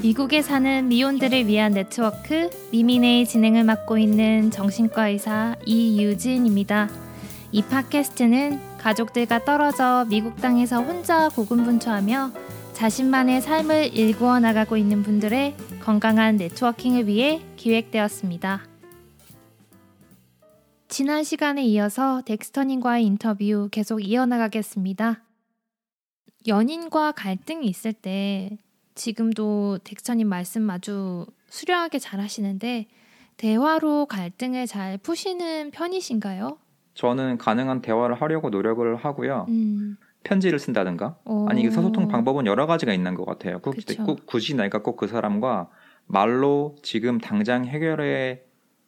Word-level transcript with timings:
미국에 0.00 0.42
사는 0.42 0.86
미혼들을 0.86 1.48
위한 1.48 1.72
네트워크 1.72 2.50
미민의 2.70 3.26
진행을 3.26 3.64
맡고 3.64 3.98
있는 3.98 4.48
정신과 4.52 5.08
의사 5.08 5.56
이유진입니다. 5.66 6.88
이 7.50 7.62
팟캐스트는 7.62 8.78
가족들과 8.78 9.44
떨어져 9.44 10.06
미국 10.08 10.36
땅에서 10.36 10.80
혼자 10.80 11.28
고군분투하며 11.30 12.30
자신만의 12.74 13.40
삶을 13.40 13.92
일구어 13.92 14.38
나가고 14.38 14.76
있는 14.76 15.02
분들의 15.02 15.56
건강한 15.80 16.36
네트워킹을 16.36 17.08
위해 17.08 17.42
기획되었습니다. 17.56 18.62
지난 20.86 21.24
시간에 21.24 21.64
이어서 21.64 22.22
덱스터님과의 22.24 23.04
인터뷰 23.04 23.68
계속 23.72 23.98
이어나가겠습니다. 23.98 25.24
연인과 26.46 27.12
갈등이 27.12 27.66
있을 27.66 27.92
때 27.92 28.58
지금도 28.98 29.78
덱스터님 29.84 30.28
말씀 30.28 30.68
아주 30.68 31.24
수려하게 31.48 31.98
잘 31.98 32.20
하시는데 32.20 32.86
대화로 33.38 34.06
갈등을 34.06 34.66
잘 34.66 34.98
푸시는 34.98 35.70
편이신가요? 35.70 36.58
저는 36.94 37.38
가능한 37.38 37.80
대화를 37.80 38.20
하려고 38.20 38.50
노력을 38.50 38.96
하고요. 38.96 39.46
음, 39.48 39.96
편지를 40.24 40.58
쓴다든가 40.58 41.16
어, 41.24 41.46
아니 41.48 41.62
이 41.62 41.70
소통 41.70 42.08
방법은 42.08 42.46
여러 42.46 42.66
가지가 42.66 42.92
있는 42.92 43.14
것 43.14 43.24
같아요. 43.24 43.60
꼭. 43.60 43.76
꼭 44.04 44.26
굳이 44.26 44.54
내가 44.54 44.82
꼭 44.82 44.96
그 44.96 45.06
사람과 45.06 45.70
말로 46.06 46.74
지금 46.82 47.18
당장 47.18 47.66
해결해 47.66 48.42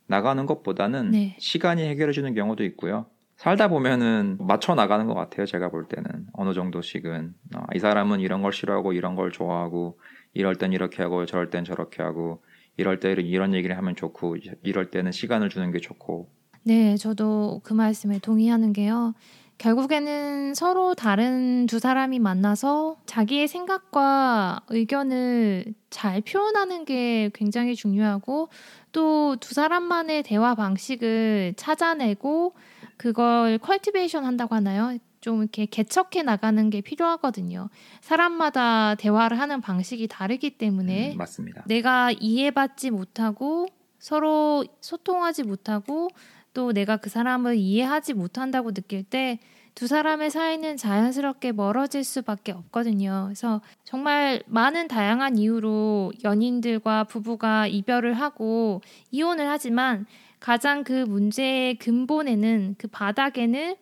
나가는 0.09 0.45
것보다는 0.45 1.13
네. 1.13 1.37
시간이 1.39 1.83
해결해 1.87 2.13
주는 2.13 2.35
경우도 2.35 2.65
있고요. 2.65 3.07
살다 3.41 3.69
보면은 3.69 4.37
맞춰 4.39 4.75
나가는 4.75 5.07
것 5.07 5.15
같아요. 5.15 5.47
제가 5.47 5.71
볼 5.71 5.89
때는 5.89 6.27
어느 6.35 6.53
정도씩은 6.53 7.33
어, 7.57 7.63
이 7.75 7.79
사람은 7.79 8.21
이런 8.21 8.43
걸 8.43 8.53
싫어하고 8.53 8.93
이런 8.93 9.15
걸 9.15 9.33
좋아하고 9.33 9.99
이럴 10.35 10.57
땐 10.57 10.75
이렇게 10.75 11.03
하고 11.03 11.25
저럴 11.25 11.49
땐 11.49 11.65
저렇게 11.65 12.03
하고 12.03 12.43
이럴 12.77 13.01
때 13.01 13.13
이런 13.13 13.55
얘기를 13.55 13.79
하면 13.79 13.97
좋고 13.97 14.37
이럴 14.63 14.91
때는 14.91 15.11
시간을 15.13 15.49
주는 15.49 15.73
게 15.73 15.79
좋고 15.79 16.29
네, 16.65 16.99
저도 16.99 17.63
그 17.65 17.73
말씀에 17.73 18.19
동의하는 18.19 18.75
게요. 18.75 19.15
결국에는 19.57 20.53
서로 20.53 20.95
다른 20.95 21.65
두 21.65 21.79
사람이 21.79 22.19
만나서 22.19 22.97
자기의 23.07 23.49
생각과 23.49 24.61
의견을 24.69 25.75
잘 25.89 26.21
표현하는 26.21 26.85
게 26.85 27.31
굉장히 27.33 27.75
중요하고 27.75 28.51
또 28.93 29.21
두 29.41 29.55
사람만의 29.55 30.23
대화 30.23 30.55
방식을 30.55 31.55
찾아내고 31.57 32.55
그걸 33.01 33.57
컬티베이션 33.57 34.27
한다고 34.27 34.55
하나요? 34.55 34.99
좀 35.23 35.41
이렇게 35.41 35.65
개척해 35.65 36.23
나가는 36.23 36.69
게 36.69 36.83
필요하거든요. 36.83 37.71
사람마다 38.03 38.95
대화를 38.97 39.41
하는 39.41 39.63
방식이 39.63 40.07
다르기 40.07 40.59
때문에 40.59 41.15
음, 41.15 41.17
맞습니다. 41.17 41.65
내가 41.67 42.13
이해받지 42.13 42.91
못하고 42.91 43.69
서로 43.99 44.67
소통하지 44.83 45.45
못하고 45.45 46.09
또 46.53 46.75
내가 46.75 46.99
그 46.99 47.09
사람을 47.09 47.57
이해하지 47.57 48.13
못한다고 48.13 48.73
느낄 48.73 49.03
때 49.03 49.39
두 49.75 49.87
사람의 49.87 50.31
사이는 50.31 50.77
자연스럽게 50.77 51.53
멀어질 51.53 52.05
수밖에 52.05 52.53
없거든요. 52.53 53.25
그래서 53.27 53.61
정말 53.85 54.43
많은 54.47 54.89
다양한 54.89 55.39
이유로 55.39 56.13
연인들과 56.25 57.05
부부가 57.05 57.67
이별을 57.67 58.15
하고 58.15 58.83
이혼을 59.11 59.49
하지만 59.49 60.07
가장 60.41 60.85
그 60.85 60.93
문제의 60.93 61.77
근본에는 61.77 62.77
그 62.79 62.89
바닥에는 62.89 63.77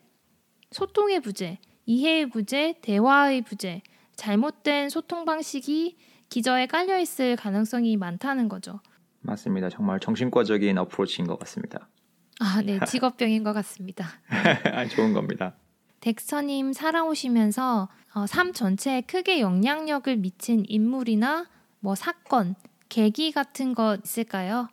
소통의 0.73 1.21
부재, 1.21 1.59
이해의 1.87 2.29
부재, 2.29 2.75
대화의 2.83 3.43
부재, 3.43 3.83
잘못된 4.17 4.91
소통 4.91 5.25
방식이 5.25 5.97
기저에 6.29 6.67
깔려 6.67 6.99
있을 6.99 7.37
가능성이 7.37 7.97
많다는 7.97 8.49
거죠. 8.49 8.81
맞습니다. 9.21 9.71
정말 9.71 10.01
정신과적인 10.01 10.77
어프로치인 10.79 11.27
것 11.27 11.39
같습니다. 11.39 11.89
아, 12.41 12.61
네, 12.63 12.79
직업병인 12.87 13.45
것 13.45 13.53
같습니다. 13.53 14.07
아니, 14.73 14.91
좋은 14.91 15.13
겁니다. 15.13 15.55
덱스터님 16.01 16.73
살아오시면서 16.73 17.89
어, 18.15 18.27
삶 18.27 18.53
전체에 18.53 19.03
크게 19.03 19.41
영향력을 19.41 20.17
미친 20.17 20.65
인물이나 20.67 21.47
뭐 21.81 21.95
사건, 21.95 22.55
계기 22.89 23.33
같은 23.33 23.75
것 23.75 24.01
있을까요? 24.05 24.69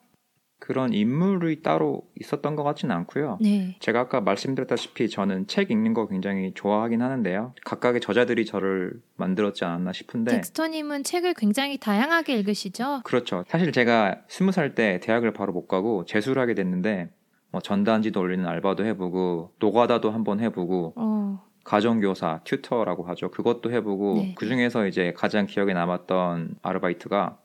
그런 0.65 0.93
인물이 0.93 1.61
따로 1.61 2.01
있었던 2.19 2.55
것 2.55 2.63
같지는 2.63 2.95
않고요. 2.95 3.37
네, 3.39 3.75
제가 3.81 3.99
아까 3.99 4.19
말씀드렸다시피 4.19 5.09
저는 5.09 5.45
책 5.45 5.69
읽는 5.69 5.93
거 5.93 6.07
굉장히 6.07 6.53
좋아하긴 6.55 7.03
하는데요. 7.03 7.53
각각의 7.63 8.01
저자들이 8.01 8.47
저를 8.47 8.93
만들었지 9.15 9.63
않았나 9.63 9.93
싶은데 9.93 10.31
덱스터님은 10.31 11.03
책을 11.03 11.35
굉장히 11.35 11.77
다양하게 11.77 12.39
읽으시죠? 12.39 13.01
그렇죠. 13.03 13.43
사실 13.47 13.71
제가 13.71 14.21
스무 14.27 14.51
살 14.51 14.73
때 14.73 14.99
대학을 15.03 15.33
바로 15.33 15.53
못 15.53 15.67
가고 15.67 16.03
재수를 16.05 16.41
하게 16.41 16.55
됐는데 16.55 17.11
뭐 17.51 17.61
전단지도 17.61 18.19
올리는 18.19 18.43
알바도 18.45 18.83
해보고 18.85 19.53
노가다도 19.59 20.09
한번 20.09 20.39
해보고 20.39 20.93
어, 20.95 21.43
가정교사 21.63 22.41
튜터라고 22.43 23.03
하죠. 23.09 23.29
그것도 23.29 23.71
해보고 23.71 24.15
네. 24.15 24.35
그 24.35 24.47
중에서 24.47 24.87
이제 24.87 25.13
가장 25.15 25.45
기억에 25.45 25.73
남았던 25.73 26.55
아르바이트가 26.63 27.37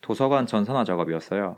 도서관 0.00 0.46
전산화 0.46 0.82
작업이었어요. 0.84 1.56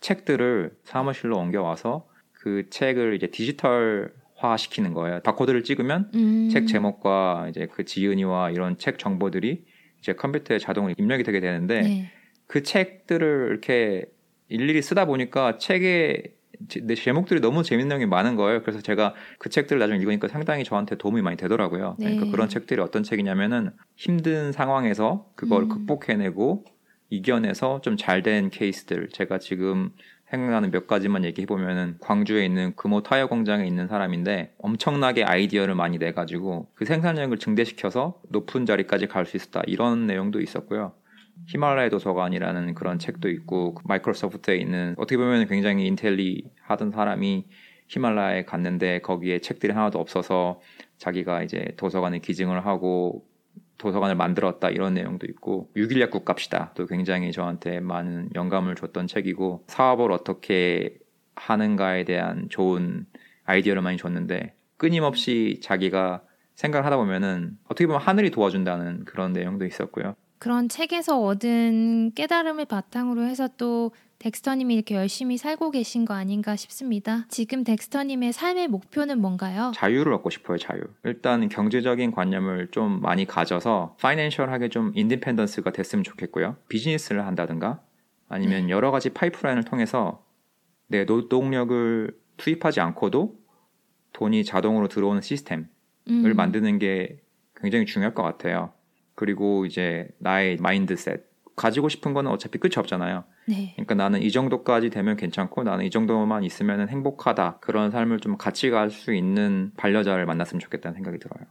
책들을 0.00 0.72
사무실로 0.84 1.38
옮겨와서 1.38 2.06
그 2.32 2.68
책을 2.70 3.14
이제 3.14 3.28
디지털화 3.28 4.56
시키는 4.56 4.92
거예요. 4.94 5.20
바코드를 5.22 5.64
찍으면 5.64 6.10
음, 6.14 6.48
책 6.50 6.66
제목과 6.66 7.46
이제 7.50 7.66
그 7.72 7.84
지은이와 7.84 8.50
이런 8.50 8.78
책 8.78 8.98
정보들이 8.98 9.64
이제 10.00 10.12
컴퓨터에 10.14 10.58
자동으로 10.58 10.94
입력이 10.96 11.22
되게 11.24 11.40
되는데 11.40 11.80
네, 11.82 12.10
그 12.46 12.62
책들을 12.62 13.48
이렇게 13.50 14.06
일일이 14.48 14.80
쓰다 14.82 15.06
보니까 15.06 15.58
책에 15.58 16.22
제- 16.68 16.80
내 16.84 16.94
제목들이 16.94 17.40
너무 17.40 17.62
재밌는 17.62 17.98
게 17.98 18.06
많은 18.06 18.36
거예요. 18.36 18.62
그래서 18.62 18.80
제가 18.80 19.14
그 19.38 19.48
책들을 19.50 19.78
나중에 19.80 19.98
읽으니까 19.98 20.28
상당히 20.28 20.64
저한테 20.64 20.96
도움이 20.96 21.20
많이 21.22 21.36
되더라고요. 21.36 21.96
네. 21.98 22.06
그러니까 22.14 22.30
그런 22.30 22.48
책들이 22.48 22.80
어떤 22.80 23.02
책이냐면은 23.02 23.70
힘든 23.96 24.52
상황에서 24.52 25.26
그걸 25.34 25.64
음. 25.64 25.68
극복해내고 25.68 26.64
이겨내서 27.10 27.80
좀 27.82 27.96
잘 27.96 28.22
된 28.22 28.50
케이스들. 28.50 29.08
제가 29.10 29.38
지금 29.38 29.90
생각나는 30.30 30.70
몇 30.72 30.86
가지만 30.88 31.24
얘기해 31.24 31.46
보면은 31.46 31.96
광주에 32.00 32.44
있는 32.44 32.74
금호 32.74 33.02
타이어 33.04 33.28
공장에 33.28 33.64
있는 33.66 33.86
사람인데 33.86 34.54
엄청나게 34.58 35.22
아이디어를 35.24 35.74
많이 35.76 35.98
내 35.98 36.12
가지고 36.12 36.68
그 36.74 36.84
생산력을 36.84 37.36
증대시켜서 37.38 38.20
높은 38.30 38.66
자리까지 38.66 39.06
갈 39.06 39.24
수 39.26 39.36
있었다. 39.36 39.62
이런 39.66 40.06
내용도 40.06 40.40
있었고요. 40.40 40.92
히말라야 41.46 41.90
도서관이라는 41.90 42.74
그런 42.74 42.98
책도 42.98 43.28
있고 43.30 43.74
그 43.74 43.82
마이크로소프트에 43.86 44.56
있는 44.56 44.94
어떻게 44.98 45.16
보면 45.16 45.46
굉장히 45.48 45.86
인텔리 45.86 46.50
하던 46.62 46.90
사람이 46.90 47.44
히말라야에 47.88 48.44
갔는데 48.46 49.00
거기에 49.00 49.38
책들이 49.40 49.72
하나도 49.72 50.00
없어서 50.00 50.60
자기가 50.98 51.42
이제 51.44 51.72
도서관에 51.76 52.18
기증을 52.18 52.66
하고 52.66 53.24
도서관을 53.78 54.14
만들었다 54.14 54.70
이런 54.70 54.94
내용도 54.94 55.26
있고 55.26 55.70
6.1 55.76 56.00
약국 56.00 56.24
갑시다 56.24 56.72
또 56.74 56.86
굉장히 56.86 57.32
저한테 57.32 57.80
많은 57.80 58.30
영감을 58.34 58.74
줬던 58.74 59.06
책이고 59.06 59.64
사업을 59.66 60.12
어떻게 60.12 60.98
하는가에 61.34 62.04
대한 62.04 62.48
좋은 62.48 63.06
아이디어를 63.44 63.82
많이 63.82 63.96
줬는데 63.96 64.54
끊임없이 64.76 65.60
자기가 65.62 66.22
생각을 66.54 66.86
하다 66.86 66.96
보면은 66.96 67.58
어떻게 67.64 67.86
보면 67.86 68.00
하늘이 68.00 68.30
도와준다는 68.30 69.04
그런 69.04 69.32
내용도 69.32 69.66
있었고요. 69.66 70.16
그런 70.38 70.68
책에서 70.68 71.20
얻은 71.22 72.12
깨달음을 72.14 72.66
바탕으로 72.66 73.22
해서 73.22 73.48
또 73.56 73.92
덱스터님이 74.18 74.74
이렇게 74.74 74.94
열심히 74.94 75.36
살고 75.36 75.70
계신 75.70 76.04
거 76.04 76.14
아닌가 76.14 76.56
싶습니다. 76.56 77.26
지금 77.28 77.64
덱스터님의 77.64 78.32
삶의 78.32 78.68
목표는 78.68 79.20
뭔가요? 79.20 79.72
자유를 79.74 80.12
얻고 80.14 80.30
싶어요, 80.30 80.58
자유. 80.58 80.80
일단 81.04 81.48
경제적인 81.48 82.12
관념을 82.12 82.68
좀 82.70 83.00
많이 83.02 83.26
가져서 83.26 83.96
financial하게 84.00 84.70
좀 84.70 84.92
independence가 84.94 85.72
됐으면 85.72 86.02
좋겠고요. 86.02 86.56
비즈니스를 86.68 87.26
한다든가 87.26 87.82
아니면 88.28 88.70
여러 88.70 88.90
가지 88.90 89.10
파이프라인을 89.10 89.64
통해서 89.64 90.24
내 90.88 91.04
노동력을 91.04 92.16
투입하지 92.36 92.80
않고도 92.80 93.38
돈이 94.12 94.44
자동으로 94.44 94.88
들어오는 94.88 95.20
시스템을 95.20 95.68
음, 96.08 96.32
만드는 96.34 96.78
게 96.78 97.20
굉장히 97.56 97.84
중요할 97.86 98.14
것 98.14 98.22
같아요. 98.22 98.72
그리고 99.14 99.66
이제 99.66 100.08
나의 100.18 100.56
mindset 100.58 101.24
가지고 101.56 101.88
싶은 101.88 102.12
거는 102.12 102.30
어차피 102.30 102.58
끝이 102.58 102.72
없잖아요. 102.76 103.24
네. 103.48 103.72
그러니까 103.76 103.94
나는 103.94 104.22
이 104.22 104.30
정도까지 104.30 104.90
되면 104.90 105.16
괜찮고 105.16 105.64
나는 105.64 105.84
이 105.86 105.90
정도만 105.90 106.44
있으면 106.44 106.88
행복하다. 106.88 107.58
그런 107.60 107.90
삶을 107.90 108.20
좀 108.20 108.36
같이 108.36 108.70
갈 108.70 108.90
수 108.90 109.14
있는 109.14 109.72
반려자를 109.76 110.26
만났으면 110.26 110.60
좋겠다는 110.60 110.94
생각이 110.94 111.18
들어요. 111.18 111.46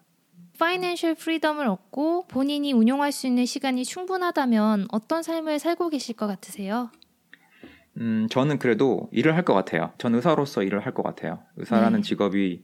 financial 0.60 1.16
freedom을 1.16 1.68
얻고 1.68 2.28
본인이 2.28 2.72
운용할 2.72 3.12
수 3.12 3.28
있는 3.28 3.46
시간이 3.46 3.84
충분하다면 3.84 4.88
어떤 4.92 5.22
삶을 5.22 5.60
살고 5.60 5.90
계실 5.90 6.16
것 6.16 6.28
같으세요? 6.28 6.92
음, 7.98 8.28
저는 8.30 8.60
그래도 8.60 9.10
일을 9.12 9.36
할 9.36 9.44
것 9.44 9.54
같아요. 9.54 9.92
전 9.98 10.16
의사로서 10.16 10.64
일을 10.64 10.86
할 10.86 10.94
것 10.94 11.04
같아요. 11.04 11.40
의사라는 11.58 12.02
네. 12.02 12.08
직업이 12.08 12.64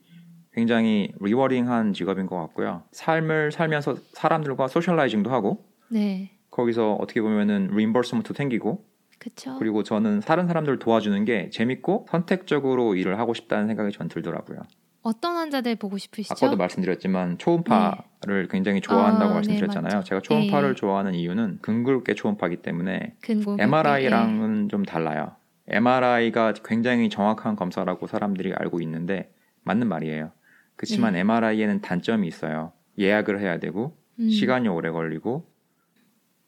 굉장히 0.54 1.12
rewarding한 1.19 1.94
직업인 1.94 2.28
것 2.28 2.38
같고요. 2.38 2.84
삶을 2.92 3.52
살면서 3.52 3.96
사람들과 4.14 4.68
socializing도 4.68 5.31
하고 5.32 5.66
네. 5.90 6.32
거기서 6.51 6.94
어떻게 6.95 7.21
보면은 7.21 7.69
reimbursement도 7.71 8.33
생기고 8.33 8.86
그쵸. 9.18 9.56
그리고 9.59 9.83
저는 9.83 10.19
다른 10.21 10.48
사람들 10.48 10.80
도와주는 10.80 11.25
게 11.25 11.50
재밌고 11.51 12.07
선택적으로 12.09 12.95
일을 12.95 13.19
하고 13.19 13.33
싶다는 13.33 13.68
생각이 13.68 13.92
전 13.92 14.07
들더라고요. 14.07 14.59
어떤 15.03 15.36
환자들 15.36 15.77
보고 15.77 15.98
싶으시죠? 15.98 16.33
아까도 16.33 16.57
말씀드렸지만 16.57 17.38
초음파를 17.38 18.48
굉장히 18.50 18.81
좋아한다고 18.81 19.31
아, 19.31 19.33
말씀드렸잖아요. 19.36 20.00
네. 20.00 20.03
제가 20.03 20.21
초음파를 20.21 20.69
예. 20.69 20.74
좋아하는 20.75 21.15
이유는 21.15 21.59
근골계 21.62 22.13
초음파기 22.13 22.57
때문에 22.57 23.15
근골 23.21 23.59
MRI랑은 23.59 24.69
좀 24.69 24.83
달라요. 24.83 25.36
MRI가 25.68 26.53
굉장히 26.65 27.09
정확한 27.09 27.56
검사라고 27.56 28.07
사람들이 28.07 28.53
알고 28.53 28.81
있는데 28.81 29.31
맞는 29.63 29.88
말이에요. 29.88 30.31
그렇지만 30.75 31.13
네. 31.13 31.19
MRI에는 31.19 31.81
단점이 31.81 32.27
있어요. 32.27 32.74
예약을 32.98 33.39
해야 33.39 33.59
되고 33.59 33.98
음, 34.19 34.30
시간이 34.30 34.68
오래 34.68 34.89
걸리고 34.92 35.50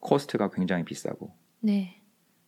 cost가 0.04 0.50
굉장히 0.52 0.84
비싸고 0.84 1.34
네, 1.62 2.02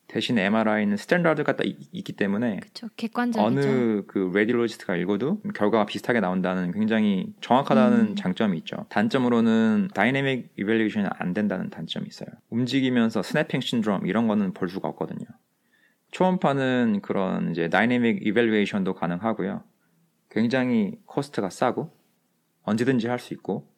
대신 0.07 0.37
MRI는 0.37 0.97
standard가 0.97 1.55
딱 1.55 1.65
있- 1.65 1.89
있기 1.91 2.13
때문에 2.13 2.59
그렇죠. 2.59 2.89
객관적이죠. 2.95 3.43
어느 3.45 4.03
그 4.05 4.29
radiologist가 4.33 4.95
읽어도 4.97 5.41
결과가 5.55 5.85
비슷하게 5.85 6.19
나온다는 6.19 6.71
굉장히 6.71 7.33
정확하다는 7.41 7.99
음. 7.99 8.15
장점이 8.15 8.57
있죠. 8.59 8.85
단점으로는 8.89 9.89
dynamic 9.95 10.51
evaluation이 10.57 11.07
안 11.11 11.33
된다는 11.33 11.69
단점이 11.69 12.05
있어요. 12.07 12.27
움직이면서 12.49 13.23
snapping 13.23 13.61
syndrome 13.61 14.05
이런 14.05 14.27
거는 14.27 14.53
볼 14.53 14.69
수가 14.69 14.87
없거든요. 14.89 15.25
초음파는 16.11 16.99
그런 17.01 17.51
이제 17.51 17.69
dynamic 17.69 18.25
evaluation도 18.27 18.93
가능하고요. 18.93 19.63
굉장히 20.29 20.99
cost가 21.05 21.49
싸고 21.49 21.91
언제든지 22.63 23.07
할 23.07 23.19
수 23.19 23.33
있고 23.33 23.73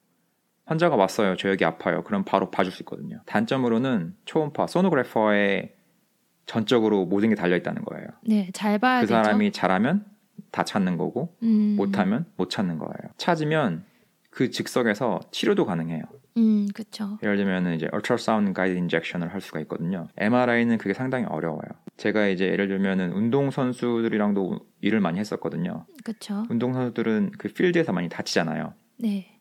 환자가 0.68 0.96
왔어요. 0.96 1.36
저 1.38 1.50
여기 1.50 1.66
아파요. 1.66 2.04
그럼 2.04 2.24
바로 2.24 2.52
봐줄 2.52 2.72
수 2.72 2.84
있거든요. 2.84 3.22
단점으로는 3.26 4.16
초음파 4.26 4.68
sonographer에 4.68 5.74
전적으로 6.46 7.06
모든 7.06 7.30
게 7.30 7.36
달려 7.36 7.56
있다는 7.56 7.84
거예요. 7.84 8.08
네, 8.26 8.50
잘 8.54 8.78
봐야 8.78 9.02
그 9.02 9.08
되죠. 9.08 9.22
사람이 9.24 9.52
잘하면 9.52 10.06
다 10.52 10.64
찾는 10.64 10.98
거고 10.98 11.36
음, 11.44 11.76
못하면 11.78 12.26
못 12.36 12.50
찾는 12.50 12.78
거예요. 12.78 13.12
찾으면 13.18 13.84
그 14.30 14.52
즉석에서 14.52 15.22
치료도 15.32 15.66
가능해요. 15.66 16.04
음, 16.38 16.68
그렇죠. 16.74 17.18
예를 17.24 17.38
들면 17.38 17.74
이제 17.74 17.88
ultrasound 17.94 18.54
guided 18.54 18.78
injection을 18.80 19.34
할 19.34 19.42
수가 19.42 19.60
있거든요. 19.62 20.08
MRI는 20.18 20.78
그게 20.78 20.94
상당히 20.94 21.26
어려워요. 21.26 21.68
제가 21.98 22.28
이제 22.28 22.46
예를 22.46 22.68
들면은 22.68 23.12
운동 23.14 23.50
선수들이랑도 23.52 24.60
일을 24.82 25.00
많이 25.00 25.20
했었거든요. 25.20 25.86
그렇죠. 26.04 26.46
운동 26.50 26.74
선수들은 26.74 27.32
그 27.38 27.48
필드에서 27.50 27.92
많이 27.94 28.08
다치잖아요. 28.10 28.74
네, 29.00 29.37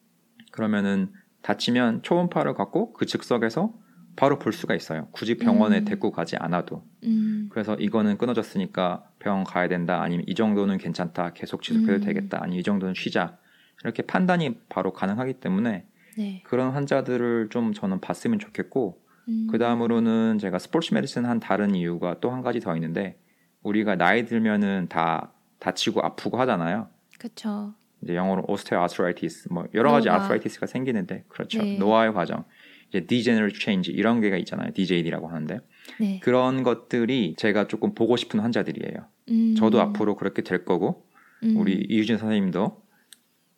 그러면은 0.57 1.13
다치면 1.43 2.03
초음파를 2.03 2.55
갖고 2.55 2.95
그 2.95 3.05
즉석에서 3.07 3.73
바로 4.17 4.39
볼 4.39 4.55
수가 4.55 4.75
있어요. 4.75 5.09
굳이 5.13 5.37
병원에 5.37 5.81
음. 5.81 5.85
데리고 5.85 6.11
가지 6.11 6.37
않아도. 6.37 6.83
음, 7.05 7.49
그래서 7.53 7.75
이거는 7.75 8.17
끊어졌으니까 8.17 9.05
병원 9.19 9.45
가야 9.45 9.69
된다. 9.69 10.01
아니면 10.03 10.25
이 10.27 10.35
정도는 10.35 10.79
괜찮다. 10.79 11.35
계속 11.35 11.63
지속해도 11.63 11.93
음. 11.93 12.01
되겠다. 12.01 12.39
아니면 12.41 12.59
이 12.59 12.63
정도는 12.63 12.95
쉬자. 12.95 13.37
이렇게 13.85 14.03
판단이 14.03 14.59
바로 14.71 14.95
가능하기 14.95 15.35
때문에 15.35 15.87
네. 16.17 16.43
그런 16.47 16.71
환자들을 16.71 17.51
좀 17.51 17.75
저는 17.75 18.01
봤으면 18.01 18.39
좋겠고 18.39 19.03
음, 19.29 19.49
그 19.51 19.59
다음으로는 19.59 20.39
제가 20.39 20.59
스포츠 20.59 20.95
메디슨 20.95 21.27
한 21.27 21.39
다른 21.39 21.75
이유가 21.75 22.19
또 22.21 22.31
한 22.31 22.41
가지 22.41 22.59
더 22.61 22.75
있는데 22.77 23.21
우리가 23.63 23.97
나이 23.97 24.25
들면은 24.25 24.87
다 24.89 25.35
다치고 25.59 26.01
아프고 26.01 26.39
하잖아요. 26.41 26.89
그렇죠. 27.19 27.75
이제 28.03 28.15
영어로 28.15 28.45
오스테오 28.49 28.81
아스라이티스 28.81 29.49
뭐 29.53 29.67
여러 29.75 29.91
가지 29.91 30.09
노화. 30.09 30.19
아스라이티스가 30.21 30.67
생기는데 30.67 31.25
그렇죠. 31.29 31.63
네. 31.63 31.79
노화의 31.79 32.13
과정. 32.13 32.45
이제 32.89 33.07
degenerative 33.07 33.61
change 33.61 33.93
이런 33.93 34.21
게가 34.21 34.37
있잖아요. 34.39 34.71
DJD라고 34.73 35.29
하는데 35.29 35.61
네. 35.99 36.21
그런 36.23 36.63
것들이 36.63 37.35
제가 37.37 37.67
조금 37.67 37.95
보고 37.95 38.17
싶은 38.17 38.41
환자들이에요. 38.41 39.07
음, 39.31 39.55
저도 39.57 39.81
앞으로 39.81 40.17
그렇게 40.17 40.43
될 40.43 40.65
거고 40.65 41.07
음, 41.43 41.57
우리 41.57 41.75
이유진 41.89 42.19
선생님도 42.19 42.83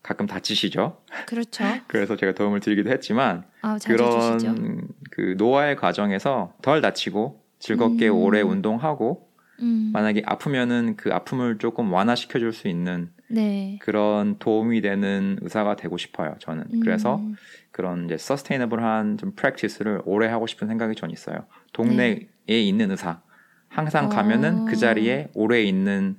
가끔 0.02 0.26
다치시죠. 0.26 1.02
그렇죠. 1.26 1.64
그래서 1.88 2.16
제가 2.16 2.32
도움을 2.32 2.60
드리기도 2.60 2.90
했지만 2.90 3.44
아, 3.60 3.78
주시죠. 3.78 3.96
그런 4.54 4.88
그 5.10 5.34
노화의 5.36 5.76
과정에서 5.76 6.54
덜 6.62 6.80
다치고 6.80 7.44
즐겁게 7.58 8.08
음. 8.08 8.14
오래 8.14 8.40
운동하고 8.40 9.27
음, 9.60 9.90
만약에 9.92 10.22
아프면은 10.24 10.96
그 10.96 11.12
아픔을 11.12 11.58
조금 11.58 11.92
완화시켜 11.92 12.38
줄 12.38 12.52
수 12.52 12.68
있는 12.68 13.10
네. 13.28 13.78
그런 13.82 14.38
도움이 14.38 14.80
되는 14.80 15.38
의사가 15.42 15.76
되고 15.76 15.96
싶어요. 15.98 16.34
저는 16.38 16.64
음, 16.72 16.80
그래서 16.80 17.20
그런 17.72 18.06
이제 18.06 18.16
sustainable한 18.16 19.18
좀 19.18 19.32
practice를 19.34 20.02
오래 20.04 20.28
하고 20.28 20.46
싶은 20.46 20.66
생각이 20.68 20.94
전 20.94 21.10
있어요. 21.10 21.44
동네에 21.72 22.28
있는 22.46 22.90
의사 22.90 23.20
항상 23.68 24.06
어. 24.06 24.08
가면은 24.08 24.64
그 24.64 24.76
자리에 24.76 25.28
오래 25.34 25.62
있는 25.62 26.16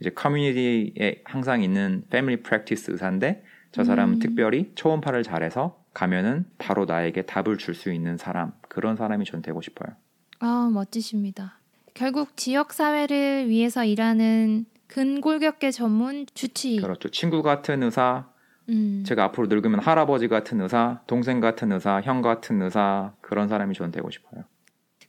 이제 0.00 0.10
커뮤니티에 0.10 1.22
항상 1.24 1.62
있는 1.62 2.04
family 2.10 2.42
practice 2.42 2.90
의사인데 2.92 3.42
저 3.72 3.84
사람은 3.84 4.16
음. 4.16 4.18
특별히 4.18 4.72
초음파를 4.74 5.22
잘해서 5.22 5.82
가면은 5.94 6.44
바로 6.58 6.84
나에게 6.84 7.22
답을 7.22 7.58
줄 7.58 7.74
수 7.74 7.92
있는 7.92 8.16
사람 8.16 8.52
그런 8.68 8.96
사람이 8.96 9.24
전 9.24 9.42
되고 9.42 9.60
싶어요. 9.60 9.94
아, 10.40 10.70
멋지십니다. 10.72 11.58
결국 11.94 12.36
지역 12.36 12.72
사회를 12.72 13.48
위해서 13.48 13.84
일하는 13.84 14.66
근골격계 14.86 15.70
전문 15.70 16.26
주치. 16.34 16.76
그렇죠. 16.76 17.08
친구 17.08 17.42
같은 17.42 17.82
의사, 17.82 18.26
음, 18.68 19.02
제가 19.06 19.24
앞으로 19.24 19.46
늙으면 19.46 19.80
할아버지 19.80 20.28
같은 20.28 20.60
의사, 20.60 21.00
동생 21.06 21.40
같은 21.40 21.72
의사, 21.72 22.00
형 22.02 22.22
같은 22.22 22.60
의사 22.62 23.12
그런 23.20 23.48
사람이 23.48 23.74
전 23.74 23.90
되고 23.90 24.10
싶어요. 24.10 24.44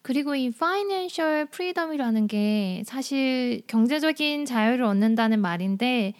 그리고 0.01 0.35
이 0.35 0.51
financial 0.51 1.45
freedom이라는 1.45 2.27
게 2.27 2.83
사실 2.85 3.61
경제적인 3.67 4.45
자유를 4.45 4.83
얻는다는 4.83 5.39
말인데 5.39 6.13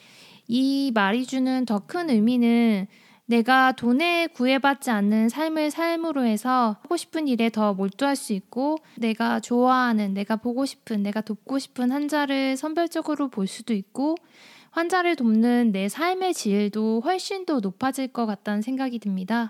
이 0.47 0.91
말이 0.93 1.25
주는 1.25 1.65
더 1.65 1.79
큰 1.79 2.09
의미는 2.09 2.87
내가 3.25 3.71
돈에 3.71 4.27
구애받지 4.27 4.91
않는 4.91 5.29
삶을 5.29 5.71
삶으로 5.71 6.25
해서 6.25 6.77
하고 6.81 6.97
싶은 6.97 7.27
일에 7.27 7.49
더 7.49 7.73
몰두할 7.73 8.15
수 8.15 8.33
있고 8.33 8.77
내가 8.97 9.39
좋아하는 9.39 10.13
내가 10.13 10.35
보고 10.35 10.65
싶은 10.65 11.03
내가 11.03 11.21
돕고 11.21 11.59
싶은 11.59 11.91
환자를 11.91 12.57
선별적으로 12.57 13.29
볼 13.29 13.47
수도 13.47 13.73
있고 13.73 14.15
환자를 14.71 15.15
돕는 15.15 15.71
내 15.71 15.87
삶의 15.87 16.33
질도 16.33 17.01
훨씬 17.05 17.45
더 17.45 17.59
높아질 17.59 18.09
것 18.09 18.25
같다는 18.25 18.61
생각이 18.61 18.99
듭니다. 18.99 19.49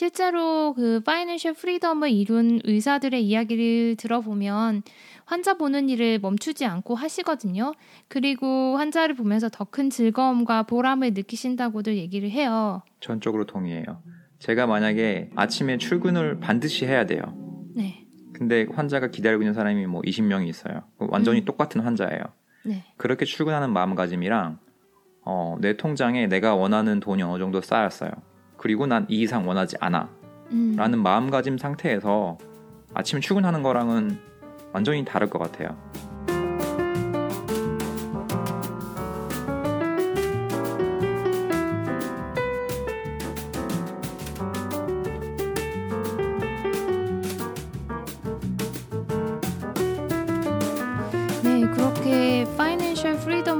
실제로 0.00 0.74
그 0.74 1.00
파이낸셜 1.00 1.54
프리덤을 1.54 2.10
이룬 2.10 2.60
의사들의 2.64 3.24
이야기를 3.24 3.96
들어보면 3.96 4.82
환자 5.24 5.54
보는 5.54 5.88
일을 5.88 6.18
멈추지 6.18 6.66
않고 6.66 6.94
하시거든요. 6.94 7.72
그리고 8.06 8.76
환자를 8.76 9.14
보면서 9.16 9.48
더 9.48 9.64
큰 9.64 9.88
즐거움과 9.88 10.64
보람을 10.64 11.14
느끼신다고도 11.14 11.94
얘기를 11.94 12.28
해요. 12.30 12.82
전적으로 13.00 13.46
동의해요. 13.46 14.02
제가 14.38 14.66
만약에 14.66 15.30
아침에 15.34 15.78
출근을 15.78 16.40
반드시 16.40 16.84
해야 16.84 17.06
돼요. 17.06 17.22
네. 17.74 18.04
근데 18.34 18.66
환자가 18.70 19.06
기다리고 19.06 19.42
있는 19.44 19.54
사람이 19.54 19.86
뭐 19.86 20.02
20명이 20.02 20.46
있어요. 20.46 20.82
완전히 20.98 21.40
음. 21.40 21.44
똑같은 21.46 21.80
환자예요. 21.80 22.20
네. 22.64 22.84
그렇게 22.98 23.24
출근하는 23.24 23.72
마음가짐이랑 23.72 24.58
어, 25.22 25.56
내 25.58 25.78
통장에 25.78 26.26
내가 26.26 26.54
원하는 26.54 27.00
돈이 27.00 27.22
어느 27.22 27.38
정도 27.38 27.62
쌓였어요. 27.62 28.10
그리고 28.56 28.86
난 28.86 29.06
이 29.08 29.20
이상 29.22 29.46
원하지 29.46 29.76
않아. 29.80 30.08
음. 30.52 30.74
라는 30.76 31.02
마음가짐 31.02 31.58
상태에서 31.58 32.38
아침에 32.94 33.20
출근하는 33.20 33.62
거랑은 33.62 34.18
완전히 34.72 35.04
다를 35.04 35.28
것 35.28 35.38
같아요. 35.38 35.76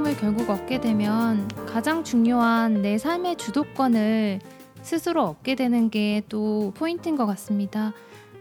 네, 0.03 0.15
결국 0.15 0.49
얻게 0.49 0.79
되면 0.79 1.47
가장 1.67 2.03
중요한 2.03 2.81
내 2.81 2.97
삶의 2.97 3.35
주도권을 3.37 4.39
스스로 4.87 5.23
얻게 5.23 5.55
되는 5.55 5.89
게 5.89 6.21
또 6.29 6.71
포인트인 6.75 7.17
것 7.17 7.25
같습니다. 7.25 7.93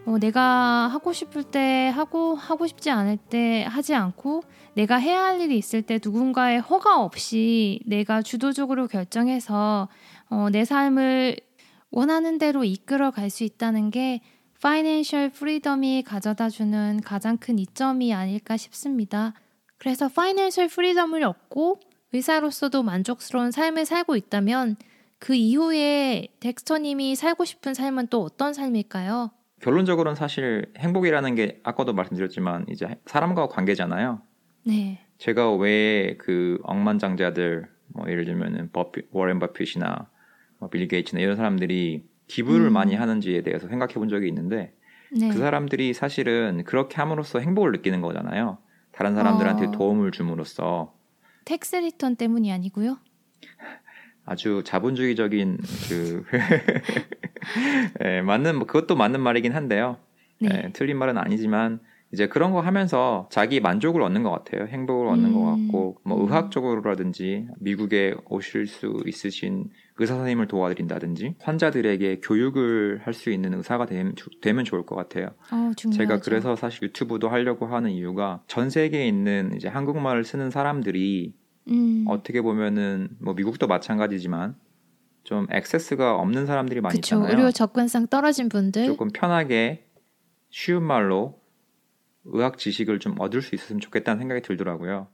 어, 0.06 0.18
내가 0.18 0.86
하고 0.86 1.12
싶을 1.12 1.42
때 1.42 1.88
하고 1.92 2.36
하고 2.36 2.68
싶지 2.68 2.90
않을 2.90 3.16
때 3.16 3.64
하지 3.68 3.94
않고 3.94 4.44
내가 4.74 4.96
해야 4.96 5.24
할 5.24 5.40
일이 5.40 5.58
있을 5.58 5.82
때 5.82 5.98
누군가의 6.02 6.60
허가 6.60 7.02
없이 7.02 7.80
내가 7.84 8.22
주도적으로 8.22 8.86
결정해서 8.86 9.88
어, 10.30 10.48
내 10.50 10.64
삶을 10.64 11.36
원하는 11.90 12.38
대로 12.38 12.62
이끌어 12.62 13.10
갈 13.10 13.28
수 13.28 13.42
있다는 13.42 13.90
게 13.90 14.20
financial 14.62 15.30
freedom이 15.30 16.04
가져다 16.04 16.48
주는 16.48 17.00
가장 17.04 17.36
큰 17.38 17.58
이점이 17.58 18.14
아닐까 18.14 18.56
싶습니다. 18.56 19.34
그래서 19.78 20.08
financial 20.08 20.68
freedom을 20.68 21.24
얻고 21.24 21.80
의사로서도 22.12 22.84
만족스러운 22.84 23.50
삶을 23.50 23.84
살고 23.84 24.14
있다면 24.14 24.76
그 25.18 25.34
이후에 25.34 26.28
덱스터님이 26.40 27.16
살고 27.16 27.44
싶은 27.44 27.74
삶은 27.74 28.08
또 28.08 28.22
어떤 28.22 28.52
삶일까요? 28.52 29.30
결론적으로는 29.62 30.14
사실 30.14 30.70
행복이라는 30.78 31.34
게 31.34 31.60
아까도 31.64 31.94
말씀드렸지만 31.94 32.66
이제 32.70 32.86
사람과 33.06 33.48
관계잖아요. 33.48 34.20
네. 34.66 35.00
제가 35.18 35.52
왜 35.54 36.16
그 36.18 36.58
억만장자들 36.64 37.68
뭐 37.88 38.08
예를 38.10 38.24
들면은 38.26 38.70
버피, 38.72 39.02
워렌 39.10 39.38
버핏이나 39.38 40.10
뭐 40.58 40.68
빌 40.68 40.86
게이츠나 40.88 41.20
이런 41.22 41.36
사람들이 41.36 42.04
기부를 42.26 42.66
음. 42.66 42.72
많이 42.74 42.94
하는지에 42.94 43.42
대해서 43.42 43.68
생각해 43.68 43.94
본 43.94 44.08
적이 44.08 44.28
있는데 44.28 44.74
네. 45.12 45.28
그 45.30 45.38
사람들이 45.38 45.94
사실은 45.94 46.64
그렇게 46.64 46.96
함으로써 46.96 47.38
행복을 47.38 47.72
느끼는 47.72 48.00
거잖아요. 48.02 48.58
다른 48.92 49.14
사람들한테 49.14 49.66
어. 49.66 49.70
도움을 49.70 50.10
줌으로써 50.10 50.92
tax 51.46 51.76
return 51.76 52.16
때문이 52.16 52.52
아니고요. 52.52 52.98
아주 54.26 54.62
자본주의적인 54.64 55.58
그 55.88 56.24
예, 58.04 58.20
맞는 58.22 58.66
그것도 58.66 58.96
맞는 58.96 59.20
말이긴 59.20 59.52
한데요. 59.52 59.96
네. 60.40 60.64
예, 60.64 60.72
틀린 60.72 60.98
말은 60.98 61.16
아니지만 61.16 61.80
이제 62.12 62.28
그런 62.28 62.52
거 62.52 62.60
하면서 62.60 63.28
자기 63.32 63.60
만족을 63.60 64.00
얻는 64.02 64.22
것 64.22 64.30
같아요. 64.30 64.66
행복을 64.66 65.08
얻는 65.08 65.32
것 65.32 65.40
음. 65.54 65.66
같고 65.66 65.98
뭐 66.04 66.18
음. 66.18 66.22
의학적으로라든지 66.26 67.46
미국에 67.58 68.14
오실 68.28 68.66
수 68.66 69.02
있으신 69.06 69.70
의사 69.98 70.14
선생님을 70.14 70.46
도와드린다든지 70.46 71.36
환자들에게 71.40 72.20
교육을 72.20 73.00
할 73.02 73.12
수 73.14 73.30
있는 73.30 73.54
의사가 73.54 73.86
되면, 73.86 74.14
되면 74.42 74.64
좋을 74.64 74.84
것 74.84 74.94
같아요. 74.94 75.30
어. 75.50 75.72
제가 75.74 76.20
그래서 76.20 76.54
사실 76.54 76.82
유튜브도 76.84 77.28
하려고 77.28 77.66
하는 77.66 77.90
이유가 77.90 78.42
전 78.46 78.70
세계에 78.70 79.06
있는 79.08 79.52
이제 79.56 79.68
한국말을 79.68 80.24
쓰는 80.24 80.50
사람들이 80.50 81.32
음. 81.68 82.04
어떻게 82.08 82.40
보면은 82.42 83.08
뭐 83.20 83.34
미국도 83.34 83.66
마찬가지지만 83.66 84.56
좀 85.24 85.46
액세스가 85.50 86.16
없는 86.16 86.46
사람들이 86.46 86.80
많이 86.80 86.96
그쵸. 86.96 87.16
있잖아요. 87.16 87.36
의료 87.36 87.50
접근성 87.50 88.06
떨어진 88.06 88.48
분들. 88.48 88.86
조금 88.86 89.08
편하게 89.08 89.86
쉬운 90.50 90.84
말로 90.84 91.40
의학 92.24 92.58
지식을 92.58 93.00
좀 93.00 93.16
얻을 93.18 93.42
수 93.42 93.54
있었으면 93.54 93.80
좋겠다는 93.80 94.18
생각이 94.20 94.42
들더라고요. 94.42 95.08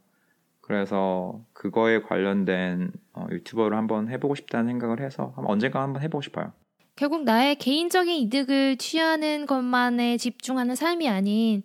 그래서 0.60 1.44
그거에 1.52 2.02
관련된 2.02 2.92
어, 3.14 3.26
유튜버를 3.30 3.76
한번 3.76 4.08
해보고 4.08 4.34
싶다는 4.34 4.66
생각을 4.66 5.00
해서 5.00 5.34
언젠가 5.36 5.82
한번 5.82 6.02
해보고 6.02 6.22
싶어요. 6.22 6.52
결국 6.94 7.24
나의 7.24 7.56
개인적인 7.56 8.14
이득을 8.14 8.76
취하는 8.76 9.46
것만에 9.46 10.18
집중하는 10.18 10.74
삶이 10.74 11.08
아닌 11.08 11.62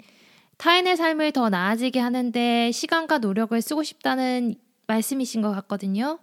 타인의 0.58 0.98
삶을 0.98 1.32
더 1.34 1.50
나아지게 1.50 2.00
하는데 2.00 2.72
시간과 2.72 3.20
노력을 3.20 3.62
쓰고 3.62 3.84
싶다는 3.84 4.56
말씀이신 4.88 5.42
것 5.42 5.52
같거든요. 5.52 6.20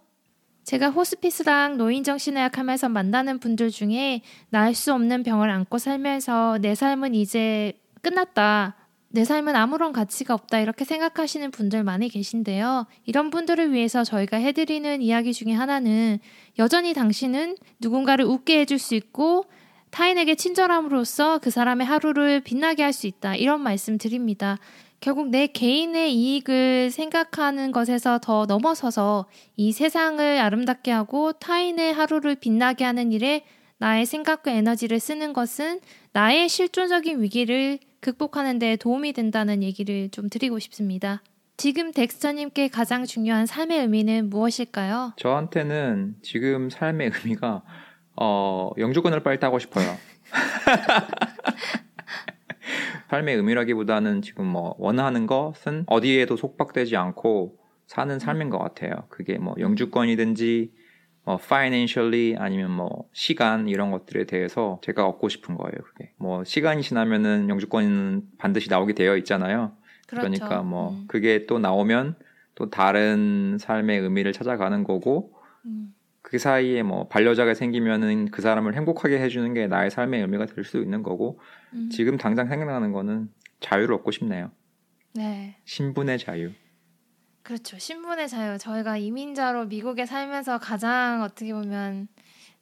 제가 0.63 0.89
호스피스랑 0.89 1.77
노인정신의학 1.77 2.57
하면서 2.57 2.89
만나는 2.89 3.39
분들 3.39 3.69
중에 3.69 4.21
나을 4.49 4.73
수 4.73 4.93
없는 4.93 5.21
병을 5.23 5.49
안고 5.49 5.77
살면서 5.77 6.57
내 6.59 6.73
삶은 6.73 7.13
이제 7.13 7.73
끝났다. 8.01 8.75
내 9.09 9.23
삶은 9.23 9.55
아무런 9.55 9.93
가치가 9.93 10.33
없다. 10.33 10.59
이렇게 10.59 10.83
생각하시는 10.83 11.51
분들 11.51 11.83
많이 11.83 12.09
계신데요. 12.09 12.87
이런 13.05 13.29
분들을 13.29 13.71
위해서 13.71 14.03
저희가 14.03 14.37
해드리는 14.37 15.01
이야기 15.01 15.33
중에 15.33 15.53
하나는 15.53 16.19
여전히 16.57 16.93
당신은 16.93 17.55
누군가를 17.79 18.25
웃게 18.25 18.59
해줄 18.59 18.79
수 18.79 18.95
있고 18.95 19.45
타인에게 19.91 20.35
친절함으로써 20.35 21.37
그 21.37 21.49
사람의 21.51 21.87
하루를 21.87 22.41
빛나게 22.41 22.83
할 22.83 22.91
수 22.91 23.07
있다. 23.07 23.35
이런 23.35 23.61
말씀 23.61 23.97
드립니다. 23.97 24.57
결국 25.05 25.29
내 25.29 25.45
개인의 25.45 26.15
이익을 26.15 26.89
생각하는 26.89 27.71
것에서 27.71 28.17
더 28.17 28.47
넘어서서 28.47 29.27
이 29.55 29.71
세상을 29.71 30.19
아름답게 30.39 30.89
하고 30.89 31.31
타인의 31.31 31.93
하루를 31.93 32.33
빛나게 32.33 32.85
하는 32.85 33.11
일에 33.11 33.45
나의 33.77 34.07
생각과 34.07 34.49
에너지를 34.49 34.99
쓰는 34.99 35.31
것은 35.31 35.79
나의 36.13 36.49
실존적인 36.49 37.21
위기를 37.21 37.77
극복하는 37.99 38.57
데 38.57 38.77
도움이 38.77 39.13
된다는 39.13 39.61
얘기를 39.61 40.09
좀 40.09 40.27
드리고 40.27 40.57
싶습니다. 40.57 41.21
지금 41.55 41.91
덱스터님께 41.91 42.69
가장 42.69 43.05
중요한 43.05 43.45
삶의 43.45 43.81
의미는 43.81 44.31
무엇일까요? 44.31 45.13
저한테는 45.17 46.15
지금 46.23 46.71
삶의 46.71 47.11
의미가 47.13 47.61
어, 48.15 48.71
영주권을 48.75 49.21
빨리 49.21 49.39
따고 49.39 49.59
싶어요. 49.59 49.85
삶의 53.09 53.35
의미라기보다는 53.35 54.21
지금 54.21 54.45
뭐 54.45 54.75
원하는 54.77 55.27
것은 55.27 55.85
어디에도 55.87 56.35
속박되지 56.35 56.95
않고 56.97 57.57
사는 57.87 58.17
삶인 58.19 58.49
것 58.49 58.57
같아요. 58.57 58.91
그게 59.09 59.37
뭐 59.37 59.55
영주권이든지 59.59 60.71
뭐 61.23 61.39
financially 61.41 62.35
아니면 62.37 62.71
뭐 62.71 63.07
시간 63.13 63.67
이런 63.67 63.91
것들에 63.91 64.25
대해서 64.25 64.79
제가 64.83 65.07
얻고 65.07 65.29
싶은 65.29 65.55
거예요. 65.55 65.73
그게 65.83 66.11
뭐 66.17 66.43
시간이 66.43 66.83
지나면은 66.83 67.49
영주권은 67.49 68.23
반드시 68.37 68.69
나오게 68.69 68.93
되어 68.93 69.17
있잖아요. 69.17 69.71
그러니까 70.07 70.61
뭐 70.61 70.91
음, 70.91 71.05
그게 71.07 71.47
또 71.47 71.57
나오면 71.57 72.15
또 72.53 72.69
다른 72.69 73.57
삶의 73.59 73.99
의미를 73.99 74.33
찾아가는 74.33 74.83
거고 74.83 75.33
음. 75.65 75.94
그 76.25 76.39
사이에 76.39 76.81
뭐 76.81 77.07
반려자가 77.07 77.53
생기면은 77.53 78.31
그 78.31 78.41
사람을 78.41 78.75
행복하게 78.75 79.19
해주는 79.19 79.53
게 79.53 79.67
나의 79.67 79.91
삶의 79.91 80.21
의미가 80.21 80.47
될수 80.47 80.77
있는 80.77 81.03
거고 81.03 81.39
음. 81.73 81.89
지금 81.91 82.17
당장 82.17 82.47
생각나는 82.47 82.91
거는 82.91 83.29
자유를 83.59 83.93
얻고 83.93 84.09
싶네요. 84.09 84.49
네. 85.13 85.55
신분의 85.65 86.17
자유. 86.17 86.51
그렇죠. 87.43 87.77
신분의 87.77 88.27
자유. 88.27 88.57
저희가 88.57 88.97
이민자로 88.97 89.65
미국에 89.65 90.07
살면서 90.07 90.57
가장 90.57 91.21
어떻게 91.21 91.53
보면 91.53 92.07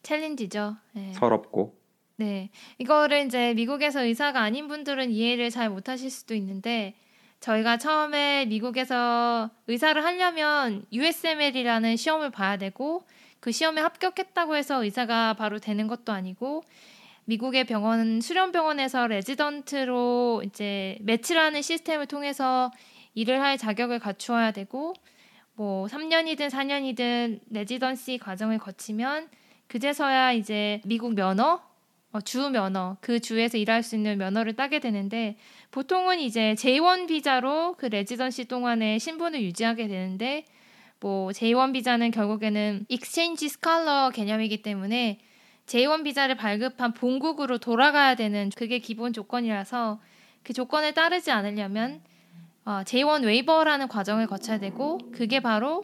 챌린지죠. 0.01 0.75
네. 0.91 1.13
서럽고 1.13 1.79
네. 2.17 2.49
이거를 2.79 3.25
이제 3.25 3.53
미국에서 3.53 4.03
의사가 4.03 4.41
아닌 4.41 4.67
분들은 4.67 5.09
이해를 5.09 5.49
잘 5.49 5.69
못하실 5.69 6.11
수도 6.11 6.35
있는데 6.35 6.95
저희가 7.39 7.77
처음에 7.77 8.45
미국에서 8.47 9.49
의사를 9.67 10.03
하려면 10.03 10.85
USML이라는 10.91 11.95
시험을 11.95 12.29
봐야 12.29 12.57
되고 12.57 13.05
그 13.43 13.51
시험에 13.51 13.81
합격했다고 13.81 14.55
해서 14.55 14.81
의사가 14.85 15.33
바로 15.33 15.59
되는 15.59 15.87
것도 15.87 16.13
아니고 16.13 16.63
미국의 17.25 17.65
병원 17.65 18.21
수련병원에서 18.21 19.07
레지던트로 19.07 20.43
이제 20.45 20.97
매치라는 21.01 21.61
시스템을 21.61 22.05
통해서 22.05 22.71
일을 23.15 23.41
할 23.41 23.57
자격을 23.57 23.99
갖추어야 23.99 24.51
되고 24.51 24.93
뭐 25.55 25.87
3년이든 25.87 26.51
4년이든 26.51 27.41
레지던시 27.49 28.17
과정을 28.17 28.59
거치면 28.59 29.27
그제서야 29.67 30.31
이제 30.31 30.79
미국 30.85 31.13
면허 31.13 31.61
어, 32.13 32.21
주 32.21 32.49
면허 32.49 32.95
그 33.01 33.19
주에서 33.19 33.57
일할 33.57 33.83
수 33.83 33.97
있는 33.97 34.19
면허를 34.19 34.55
따게 34.55 34.79
되는데 34.79 35.35
보통은 35.71 36.21
이제 36.21 36.55
J1 36.57 37.09
비자로 37.09 37.75
그 37.77 37.87
residency 37.87 38.45
동안에 38.45 38.99
신분을 38.99 39.41
유지하게 39.41 39.89
되는데 39.89 40.45
뭐 41.03 41.31
J1 41.31 41.73
비자는 41.73 42.11
결국에는 42.11 42.85
exchange 42.87 43.49
scholar 43.49 44.09
개념이기 44.11 44.61
때문에 44.61 45.19
J1 45.65 46.05
비자를 46.05 46.37
발급한 46.37 46.93
본국으로 46.93 47.57
돌아가야 47.57 48.15
되는 48.15 48.49
그게 48.55 48.79
기본 48.79 49.11
조건이라서 49.11 49.99
그 50.43 50.53
조건을 50.53 50.93
따르지 50.93 51.29
않으려면 51.29 52.01
어, 52.63 52.83
J1 52.85 53.25
waiver라는 53.25 53.89
과정을 53.89 54.27
거쳐야 54.27 54.59
되고 54.59 54.97
그게 55.11 55.41
바로 55.41 55.83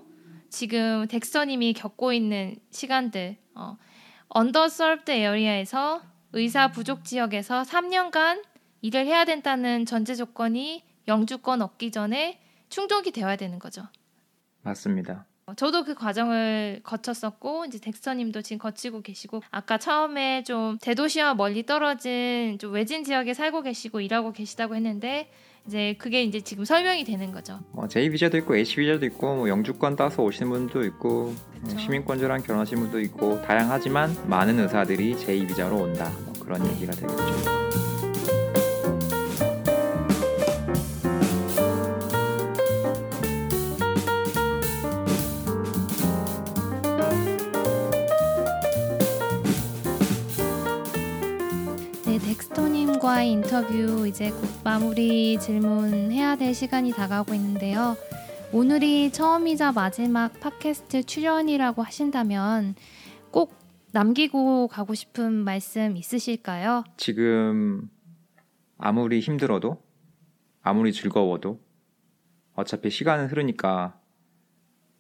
지금 0.50 1.06
덱스터님이 1.10 1.74
겪고 1.74 2.14
있는 2.14 2.56
시간들 2.72 3.36
어, 3.56 3.78
underserved 4.30 5.12
area에서 5.12 6.02
의사 6.32 6.72
부족 6.72 7.04
지역에서 7.04 7.64
3년간 7.64 8.46
일을 8.84 9.06
해야 9.06 9.26
된다는 9.26 9.86
전제 9.86 10.16
조건이 10.16 10.82
영주권 11.10 11.62
얻기 11.62 11.92
전에 11.92 12.40
충족이 12.70 13.12
되어야 13.12 13.36
되는 13.36 13.60
거죠. 13.60 13.86
맞습니다. 14.62 15.26
어, 15.46 15.54
저도 15.56 15.84
그 15.84 15.96
과정을 15.96 16.82
거쳤었고 16.84 17.66
이제 17.66 17.80
덱스터님도 17.80 18.42
지금 18.44 18.60
거치고 18.60 19.02
계시고 19.02 19.42
아까 19.50 19.78
처음에 19.78 20.44
좀 20.44 20.78
대도시와 20.80 21.34
멀리 21.34 21.66
떨어진 21.66 22.58
좀 22.60 22.74
외진 22.74 23.04
지역에 23.04 23.34
살고 23.34 23.64
계시고 23.64 24.02
일하고 24.02 24.32
계시다고 24.32 24.76
했는데 24.76 25.32
이제 25.68 25.96
그게 25.98 26.24
이제 26.24 26.42
지금 26.42 26.66
설명이 26.66 27.04
되는 27.04 27.32
거죠. 27.32 27.60
뭐 27.74 27.88
J 27.88 28.10
비자도 28.10 28.38
있고 28.38 28.56
H 28.56 28.78
비자도 28.78 29.06
있고 29.08 29.36
뭐 29.36 29.50
영주권 29.50 29.96
따서 29.96 30.24
오시는 30.24 30.50
분도 30.50 30.84
있고 30.84 31.26
뭐 31.26 31.36
그쵸. 31.64 31.80
시민권자랑 31.80 32.44
결혼하신 32.44 32.80
분도 32.80 33.00
있고 33.02 33.42
다양하지만 33.42 34.16
많은 34.28 34.60
의사들이 34.60 35.18
J 35.18 35.48
비자로 35.48 35.78
온다. 35.78 36.12
뭐 36.26 36.34
그런 36.40 36.66
얘기가 36.68 36.94
되겠죠. 36.94 37.69
덱스터님과의 53.20 53.32
인터뷰 53.32 54.08
이제 54.08 54.32
곧 54.32 54.50
마무리 54.64 55.38
질문해야 55.38 56.38
될 56.38 56.54
시간이 56.54 56.92
다가오고 56.92 57.34
있는데요. 57.34 57.98
오늘이 58.54 59.12
처음이자 59.12 59.74
마지막 59.74 60.40
팟캐스트 60.40 61.04
출연이라고 61.04 61.84
하신다면 61.84 62.76
꼭 63.32 63.54
남기고 63.92 64.70
가고 64.70 64.94
싶은 64.94 65.34
말씀 65.34 65.98
있으실까요? 65.98 66.84
지금 66.96 67.90
아무리 68.78 69.20
힘들어도 69.20 69.84
아무리 70.62 70.94
즐거워도 70.94 71.60
어차피 72.56 72.90
시간은 72.90 73.28
흐르니까 73.28 74.00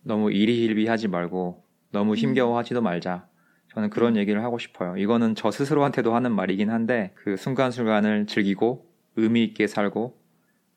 너무 0.04 0.32
이리힐비하지 0.32 1.08
말고 1.08 1.64
너무 1.92 2.16
힘겨워하지도 2.16 2.82
말자. 2.82 3.29
저는 3.74 3.90
그런 3.90 4.16
얘기를 4.16 4.44
하고 4.44 4.58
싶어요. 4.58 4.98
이거는 4.98 5.36
저 5.36 5.52
스스로한테도 5.52 6.16
하는 6.16 6.32
말이긴 6.32 6.70
한데 6.70 7.12
그 7.16 7.38
순간순간을 7.38 8.26
즐기고 8.26 8.86
의미 9.16 9.44
있게 9.44 9.68
살고 9.68 10.18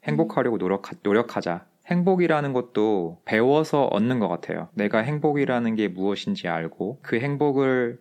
행복하려고 0.04 0.58
노력 0.58 0.82
노력하자. 1.02 1.66
행복이라는 1.86 2.52
것도 2.52 3.22
배워서 3.24 3.84
얻는 3.86 4.18
것 4.18 4.28
같아요. 4.28 4.68
내가 4.74 4.98
행복이라는 4.98 5.74
게 5.74 5.88
무엇인지 5.88 6.48
알고 6.48 7.00
그 7.02 7.18
행복을 7.18 7.98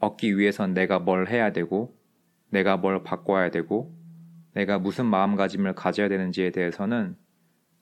얻기 0.00 0.36
위해선 0.36 0.74
내가 0.74 0.98
뭘 0.98 1.28
해야 1.28 1.52
되고 1.52 1.94
내가 2.50 2.76
뭘 2.76 3.02
바꿔야 3.02 3.50
되고 3.50 3.94
내가 4.54 4.78
무슨 4.78 5.06
마음가짐을 5.06 5.74
가져야 5.74 6.08
되는지에 6.08 6.50
대해서는 6.50 7.16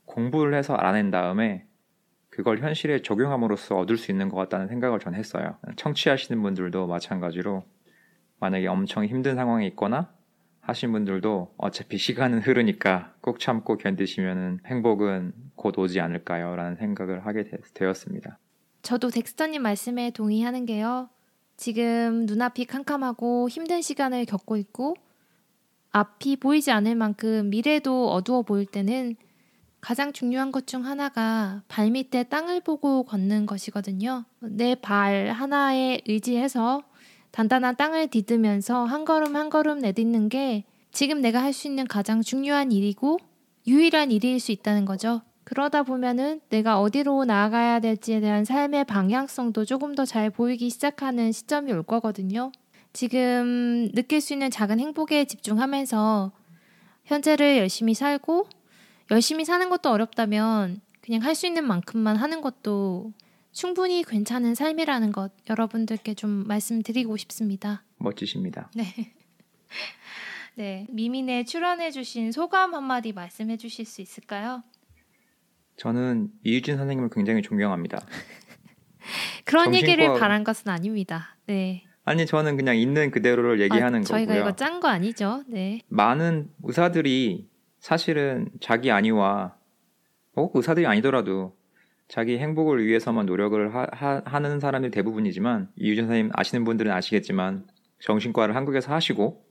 공부를 0.05 0.55
해서 0.55 0.75
알아낸 0.75 1.11
다음에 1.11 1.67
그걸 2.41 2.61
현실에 2.61 3.03
적용함으로써 3.03 3.77
얻을 3.77 3.99
수 3.99 4.11
있는 4.11 4.31
것 4.31 4.37
같다는 4.39 4.67
생각을 4.69 4.99
전 4.99 5.15
했어요. 5.15 5.59
청취하시는 5.77 6.41
분들도 6.41 6.87
마찬가지로 6.87 7.65
만약에 8.39 8.67
엄청 8.67 9.05
힘든 9.05 9.37
상황에 9.37 9.67
있거나 9.69 10.11
하신 10.63 10.91
분들도 10.93 11.53
어차피 11.59 11.99
시간은 11.99 12.39
흐르니까 12.39 13.13
꼭 13.21 13.41
참고 13.41 13.77
견디시면 13.77 14.61
행복은 14.65 15.35
곧 15.55 15.79
오지 15.79 16.01
않을까요? 16.01 16.57
라는 16.57 16.77
생각을 16.77 17.27
하게 17.27 17.45
되, 17.45 17.85
었습니다 17.85 18.39
저도 18.81 19.11
덱스터님 19.11 19.61
말씀에 19.61 20.11
동의하는 20.11 20.65
게요. 20.65 21.11
지금 21.59 22.25
눈앞이 22.25 22.65
캄캄하고 22.65 23.51
힘든 23.51 23.83
시간을 23.83 24.25
겪고 24.25 24.57
있고 24.57 24.95
앞이 25.91 26.37
보이지 26.37 26.71
않을 26.71 26.95
만큼 26.95 27.51
미래도 27.51 28.11
어두워 28.11 28.41
보일 28.41 28.65
때는 28.65 29.17
가장 29.81 30.13
중요한 30.13 30.53
것 30.53 30.67
중 30.67 30.85
하나가 30.85 31.63
발밑에 31.69 32.25
땅을 32.25 32.61
보고 32.61 33.03
걷는 33.05 33.47
것이거든요. 33.47 34.25
내 34.41 34.75
발 34.75 35.31
하나에 35.31 36.01
의지해서 36.07 36.83
단단한 37.33 37.77
땅을 37.77 38.09
디디면서 38.09 38.85
한 38.85 39.05
걸음 39.05 39.37
한 39.37 39.51
걸음 39.51 39.79
내딛는 39.79 40.29
게 40.29 40.65
지금 40.93 41.21
내가 41.21 41.43
할 41.43 41.53
수 41.53 41.67
있는 41.69 41.87
가장 41.87 42.21
중요한 42.23 42.73
일이고 42.73 43.19
유일한 43.67 44.11
일일 44.11 44.39
수 44.41 44.53
있다는 44.53 44.85
거죠. 44.85 45.23
그러다 45.45 45.83
보면은 45.83 46.41
내가 46.51 46.81
어디로 46.81 47.25
나아가야 47.25 47.81
될지에 47.81 48.21
대한 48.21 48.45
삶의 48.45 48.85
방향성도 48.85 49.65
조금 49.65 49.95
더 49.95 50.05
잘 50.05 50.31
보이기 50.31 50.71
시작하는 50.71 51.33
시점이 51.33 51.73
올 51.73 51.83
거거든요. 51.83 52.53
지금 52.93 53.91
느낄 53.95 54.21
수 54.21 54.33
있는 54.33 54.51
작은 54.51 54.79
행복에 54.79 55.25
집중하면서 55.25 56.33
현재를 57.05 57.57
열심히 57.59 57.95
살고 57.95 58.47
열심히 59.11 59.45
사는 59.45 59.69
것도 59.69 59.91
어렵다면 59.91 60.81
그냥 61.01 61.23
할 61.23 61.35
수 61.35 61.47
있는 61.47 61.65
만큼만 61.65 62.17
하는 62.17 62.41
것도 62.41 63.13
충분히 63.53 64.05
괜찮은 64.05 64.55
삶이라는 64.55 65.13
것 65.13 65.33
여러분들께 65.49 66.15
좀 66.15 66.47
말씀드리고 66.47 67.17
싶습니다. 67.17 67.83
멋지십니다. 67.99 68.71
네. 68.75 68.85
네. 70.55 70.87
미민에 70.91 71.45
출연해주신 71.45 72.33
소감 72.33 72.75
한마디 72.75 73.13
말씀해 73.13 73.57
주실 73.57 73.87
수 73.87 74.03
있을까요? 74.03 74.63
저는 75.77 76.29
이유진 76.45 76.77
선생님을 76.77 77.11
굉장히 77.11 77.43
존경합니다. 77.43 77.99
그런 79.45 79.67
정신과... 79.67 79.91
얘기를 79.93 80.19
바란 80.19 80.45
것은 80.45 80.69
아닙니다. 80.69 81.37
네. 81.47 81.85
아니 82.05 82.27
저는 82.27 82.57
그냥 82.57 82.77
있는 82.77 83.11
그대로를 83.11 83.61
얘기하는 83.61 84.01
아, 84.01 84.03
저희가 84.03 84.35
거고요. 84.35 84.49
이거 84.49 84.57
짠 84.57 84.81
거 84.81 84.89
아니죠? 84.89 85.43
네. 85.49 85.81
많은 85.89 86.51
의사들이 86.63 87.49
사실은 87.81 88.51
자기 88.61 88.91
아니와 88.91 89.57
꼭 90.35 90.55
의사들이 90.55 90.87
아니더라도 90.87 91.57
자기 92.09 92.39
행복을 92.39 92.85
위해서만 92.85 93.27
노력을 93.27 93.75
하, 93.75 94.39
는 94.41 94.61
사람이 94.61 94.91
대부분이지만 94.91 95.71
이유진 95.77 96.07
선생님 96.07 96.31
아시는 96.35 96.65
분들은 96.65 96.93
아시겠지만 96.93 97.67
정신과를 98.01 98.55
한국에서 98.55 98.93
하시고 98.93 99.45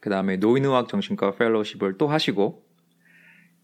그 0.00 0.10
다음에 0.10 0.36
노인의학 0.36 0.88
정신과 0.88 1.36
fellowship을 1.36 1.96
또 1.96 2.08
하시고 2.08 2.66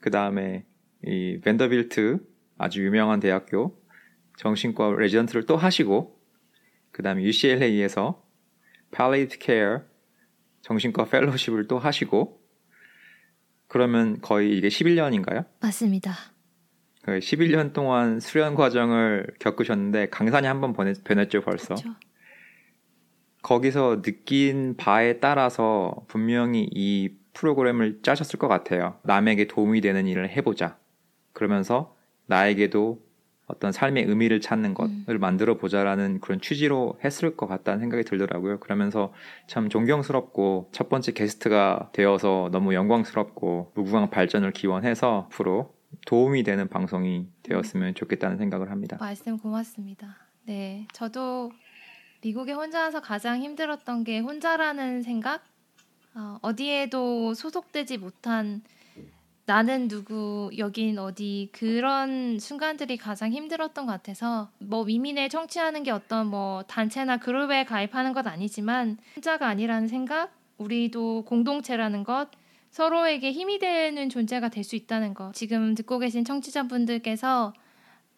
그 0.01 0.11
다음에 0.11 0.65
이 1.05 1.41
밴더빌트 1.43 2.19
아주 2.59 2.85
유명한 2.85 3.21
대학교 3.21 3.81
정신과 4.39 4.97
레지던트를 4.99 5.47
또 5.47 5.57
하시고 5.57 6.21
그 6.93 7.03
다음에 7.03 7.23
UCLA에서 7.23 8.25
palliative 8.93 9.45
care 9.45 9.79
정신과 10.63 11.07
fellowship을 11.07 11.67
또 11.67 11.79
하시고 11.79 12.44
그러면 13.79 14.21
거의 14.21 14.57
이게 14.57 14.69
11년인가요? 14.69 15.47
맞습니다. 15.61 16.13
11년 17.07 17.73
동안 17.73 18.21
수련 18.21 18.55
과정을 18.55 19.27
겪으셨는데 19.41 20.11
강산이 20.11 20.47
한 20.47 20.61
번 20.61 20.75
변했죠 20.75 21.41
벌써. 21.41 21.75
그렇죠. 21.75 21.91
거기서 23.43 24.01
느낀 24.03 24.77
바에 24.77 25.19
따라서 25.19 26.05
분명히 26.07 26.69
이 26.71 27.17
프로그램을 27.33 27.99
짜셨을 28.05 28.39
것 28.39 28.47
같아요. 28.47 29.01
남에게 29.03 29.49
도움이 29.49 29.81
되는 29.81 30.07
일을 30.07 30.31
해보자. 30.31 30.79
그러면서 31.33 31.97
나에게도 32.27 33.04
어떤 33.47 33.73
삶의 33.73 34.05
의미를 34.05 34.41
찾는 34.41 34.75
것을 34.75 35.05
음. 35.09 35.21
만들어 35.21 35.57
보자라는 35.57 36.21
그런 36.21 36.41
취지로 36.41 36.99
했을 37.05 37.37
것 37.37 37.47
같다는 37.47 37.81
생각이 37.81 38.05
들더라고요. 38.05 38.59
그러면서 38.61 39.13
참 39.47 39.69
존경스럽고 39.69 40.71
첫 40.73 40.89
번째 40.89 41.13
게스트가 41.13 41.91
되어서 41.93 42.49
너무 42.53 42.75
영광스럽고 42.75 43.73
무궁한 43.75 44.11
발전을 44.11 44.53
기원해서 44.53 45.27
앞으로 45.27 45.75
도움이 46.07 46.43
되는 46.43 46.69
방송이 46.69 47.27
되었으면 47.43 47.95
좋겠다는 47.95 48.39
생각을 48.39 48.71
합니다. 48.71 48.97
말씀 48.99 49.39
고맙습니다. 49.39 50.17
네, 50.47 50.87
저도 50.93 51.53
미국에 52.23 52.53
혼자 52.53 52.81
와서 52.81 53.01
가장 53.01 53.43
힘들었던 53.43 54.05
게 54.05 54.19
혼자라는 54.19 55.03
생각, 55.03 55.45
어, 56.15 56.39
어디에도 56.41 57.35
소속되지 57.35 57.99
못한 57.99 58.63
나는 59.47 59.89
누구, 59.89 60.51
여긴 60.57 60.99
어디 60.99 61.51
그런 61.53 62.39
순간들이 62.39 62.97
가장 62.97 63.31
힘들었던 63.31 63.85
것 63.85 63.93
같아서 63.93 64.49
뭐 64.59 64.85
미민에 64.85 65.29
청취하는 65.29 65.83
게 65.83 65.91
어떤 65.91 66.29
뭐 66.29 66.63
단체나 66.67 67.19
그룹에 67.19 67.65
가입하는 67.65 68.15
것 68.15 68.27
아니지만 68.27 68.97
혼자가 69.17 69.47
아니라는 69.49 69.89
생각, 69.89 70.35
우리도 70.57 71.25
공동체라는 71.27 72.05
것, 72.05 72.29
서로에게 72.71 73.33
힘이 73.33 73.59
되는 73.59 74.09
존재가 74.09 74.49
될 74.49 74.65
수 74.65 74.77
있다는 74.77 75.13
것. 75.13 75.33
지금 75.35 75.75
듣고 75.75 75.99
계신 75.99 76.25
청취자분들께서 76.25 77.53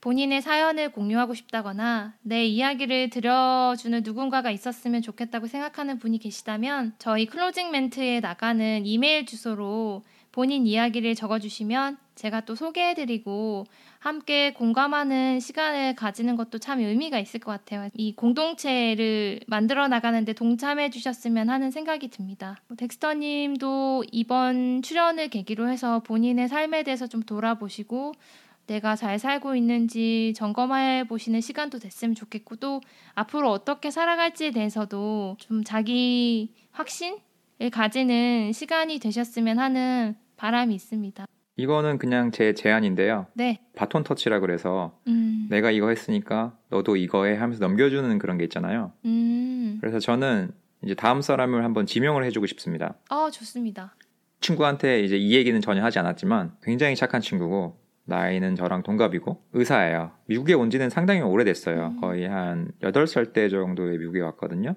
본인의 0.01 0.41
사연을 0.43 0.93
공유하고 0.93 1.35
싶다거나 1.35 2.15
내 2.23 2.45
이야기를 2.45 3.11
들려주는 3.11 4.03
누군가가 4.05 4.53
있었으면 4.53 5.03
좋겠다고 5.03 5.49
생각하는 5.49 5.99
분이 5.99 6.19
계시다면 6.19 6.95
저희 6.99 7.27
closing 7.27 7.73
멘트에 7.73 8.21
나가는 8.21 8.87
이메일 8.87 9.27
주소로 9.27 10.05
본인 10.37 10.67
이야기를 10.67 11.15
적어주시면 11.15 11.97
제가 12.15 12.43
또 12.43 12.55
소개해드리고 12.55 13.65
함께 13.99 14.53
공감하는 14.53 15.41
시간을 15.41 15.95
가지는 15.95 16.37
것도 16.37 16.59
참 16.59 16.81
의미가 16.81 17.19
있을 17.19 17.41
것 17.41 17.53
같아요. 17.53 17.89
이 17.95 18.15
공동체를 18.15 19.41
만들어 19.47 19.89
나가는데 19.89 20.35
동참해 20.35 20.91
주셨으면 20.91 21.49
하는 21.49 21.71
생각이 21.71 22.09
듭니다. 22.09 22.59
뭐 22.69 22.77
덱스터님도 22.77 24.05
이번 24.13 24.83
출연을 24.83 25.29
계기로 25.29 25.71
해서 25.71 26.01
본인의 26.01 26.49
삶에 26.49 26.83
대해서 26.83 27.07
좀 27.07 27.23
돌아보시고 27.23 28.13
내가 28.67 28.95
잘 28.95 29.19
살고 29.19 29.57
있는지 29.57 30.35
점검해 30.37 31.05
보시는 31.09 31.41
시간도 31.41 31.79
됐으면 31.79 32.15
좋겠고 32.15 32.57
또 32.57 32.83
앞으로 33.15 33.51
어떻게 33.51 33.91
살아갈지에 33.91 34.51
대해서도 34.51 35.39
좀 35.41 35.65
자기 35.65 36.53
확신을 36.73 37.71
가지는 37.73 38.53
시간이 38.53 38.99
되셨으면 38.99 39.59
하는 39.59 40.15
바람이 40.37 40.75
있습니다. 40.75 41.27
이거는 41.57 41.99
그냥 41.99 42.31
제 42.31 42.53
제안인데요. 42.53 43.27
네. 43.35 43.61
바톤 43.75 44.05
터치라 44.05 44.41
그래서 44.41 44.99
음. 45.07 45.47
내가 45.49 45.71
이거 45.71 45.89
했으니까 45.89 46.57
너도 46.69 46.97
이거 46.97 47.25
해 47.25 47.35
하면서 47.37 47.61
넘겨주는 47.67 48.19
그런 48.19 48.37
게 48.37 48.45
있잖아요. 48.45 48.93
음. 49.07 49.79
그래서 49.81 49.99
저는 49.99 50.51
이제 50.83 50.95
다음 50.95 51.23
사람을 51.23 51.65
한번 51.65 51.87
지명을 51.87 52.25
해주고 52.25 52.47
싶습니다. 52.47 52.95
아 53.09 53.31
좋습니다. 53.33 53.95
친구한테 54.41 55.01
이제 55.01 55.17
이 55.17 55.35
얘기는 55.35 55.59
전혀 55.63 55.83
하지 55.83 55.99
않았지만 55.99 56.57
굉장히 56.63 56.95
착한 56.95 57.23
친구고 57.23 57.81
나이는 58.05 58.55
저랑 58.55 58.83
동갑이고 58.83 59.43
의사예요. 59.55 60.13
미국에 60.27 60.53
온 60.53 60.69
지는 60.71 60.91
상당히 60.91 61.23
오래됐어요. 61.23 61.87
음. 61.87 62.01
거의 62.01 62.29
한 62.29 62.71
8살 62.83 63.33
때 63.33 63.49
정도에 63.49 63.97
미국에 63.97 64.21
왔거든요. 64.21 64.77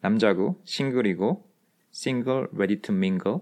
남자고 0.00 0.60
싱글이고 0.64 1.44
single 1.90 2.48
ready 2.52 2.82
to 2.82 2.92
mingle 2.92 3.38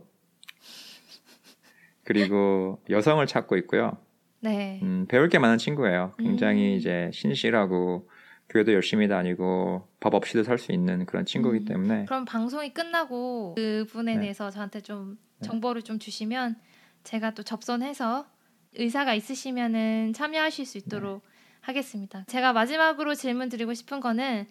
그리고 2.07 2.81
여성을 2.89 3.27
찾고 3.27 3.57
있고요. 3.59 3.99
네. 4.41 4.81
음, 4.83 5.07
배울 5.09 5.29
게 5.29 5.39
많은 5.39 5.59
친구예요. 5.59 6.15
굉장히 6.19 6.75
음. 6.75 6.77
이제 6.79 7.11
신실하고 7.13 8.09
교회도 8.49 8.73
열심히 8.73 9.09
다니고 9.09 9.89
법 9.99 10.15
없이도 10.15 10.45
살 10.45 10.59
수 10.59 10.73
있는 10.73 11.05
그런 11.05 11.25
친구이기 11.27 11.65
음. 11.65 11.67
때문에 11.67 12.05
그럼 12.05 12.25
방송이 12.25 12.73
끝나고 12.73 13.57
그분에 13.57 14.15
네. 14.15 14.21
대해서 14.21 14.51
저한테 14.51 14.81
좀 14.81 15.19
네. 15.41 15.49
정보를 15.49 15.83
좀 15.83 15.99
주시면 15.99 16.57
제가 17.03 17.33
또 17.33 17.43
접선해서 17.43 18.27
의사가 18.75 19.15
있으시면은 19.15 20.13
참여하실 20.15 20.65
수 20.65 20.79
있도록 20.79 21.23
하겠습니다. 21.61 22.25
제가 22.29 22.53
마지막으로 22.53 23.15
질문 23.15 23.49
드리고 23.49 23.75
싶은 23.75 23.99
거는 24.01 24.47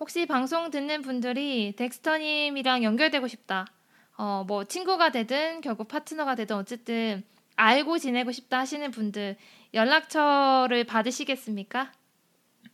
혹시 0.00 0.26
방송 0.26 0.70
듣는 0.70 1.02
분들이 1.02 1.74
덱스터님이랑 1.76 2.82
연결되고 2.82 3.28
싶다. 3.28 3.66
어, 4.18 4.44
뭐 4.46 4.64
친구가 4.64 5.10
되든 5.12 5.60
결국 5.60 5.88
파트너가 5.88 6.34
되든 6.34 6.56
어쨌든 6.56 7.22
알고 7.56 7.98
지내고 7.98 8.32
싶다 8.32 8.58
하시는 8.58 8.90
분들 8.90 9.36
연락처를 9.74 10.84
받으시겠습니까? 10.84 11.92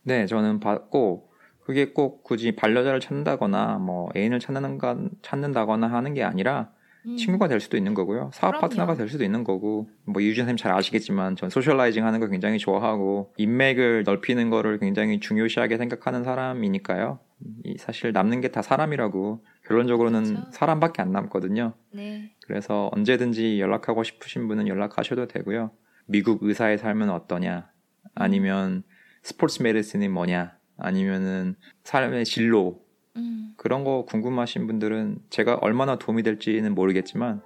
네, 0.02 0.26
저는 0.26 0.61
받고 0.61 1.30
그게 1.61 1.92
꼭 1.92 2.24
굳이 2.24 2.57
반려자를 2.57 3.00
찾는다거나 3.00 3.78
뭐 3.78 4.09
애인을 4.16 4.40
찾는 4.40 4.78
건 4.78 5.11
찾는다거나 5.22 5.87
하는 5.87 6.14
게 6.14 6.22
아니라 6.22 6.72
음. 7.07 7.17
친구가 7.17 7.49
될 7.49 7.61
수도 7.61 7.77
있는 7.77 7.95
거고요. 7.95 8.31
사업 8.33 8.53
그럼요. 8.53 8.61
파트너가 8.62 8.95
될 8.95 9.09
수도 9.09 9.25
있는 9.25 9.45
거고. 9.45 9.88
뭐 10.05 10.23
유진 10.23 10.43
선생님 10.45 10.57
잘 10.57 10.73
아시겠지만 10.73 11.37
전 11.37 11.51
socializing 11.51 12.05
하는 12.07 12.21
거 12.21 12.29
굉장히 12.29 12.59
좋아하고 12.59 13.33
인맥을 13.37 14.05
넓히는 14.05 14.51
거를 14.51 14.79
굉장히 14.79 15.21
중요시하게 15.21 15.77
생각하는 15.77 16.25
사람이니까요. 16.25 17.21
이 17.64 17.77
사실 17.79 18.12
남는 18.12 18.40
게 18.40 18.49
다 18.49 18.62
사람이라고 18.62 19.45
결론적으로는 19.67 20.23
그렇죠. 20.25 20.51
사람밖에 20.53 21.03
안 21.03 21.12
남거든요. 21.12 21.75
네. 21.93 22.31
그래서 22.47 22.90
언제든지 22.93 23.61
연락하고 23.61 24.03
싶으신 24.03 24.49
분은 24.49 24.69
연락하셔도 24.69 25.27
되고요. 25.29 25.73
미국 26.07 26.43
의사의 26.43 26.79
삶은 26.79 27.11
어떠냐? 27.11 27.69
아니면 28.14 28.83
스포츠 29.23 29.62
메디슨이 29.62 30.09
뭐냐? 30.09 30.57
아니면은 30.77 31.57
삶의 31.85 32.25
진로 32.25 32.84
음. 33.16 33.55
그런 33.57 33.85
거 33.85 34.05
궁금하신 34.07 34.66
분들은 34.66 35.18
제가 35.31 35.59
얼마나 35.61 35.96
도움이 35.96 36.22
될지는 36.22 36.74
모르겠지만 36.74 37.42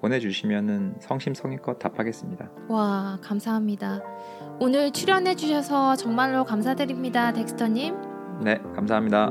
보내주시면은 0.00 0.96
성심성의껏 1.00 1.78
답하겠습니다. 1.78 2.50
와, 2.68 3.18
감사합니다. 3.22 4.02
오늘 4.58 4.90
출연해 4.90 5.34
주셔서 5.34 5.96
정말로 5.96 6.44
감사드립니다, 6.44 7.32
덱스터님. 7.32 7.94
네, 8.42 8.58
감사합니다. 8.74 9.30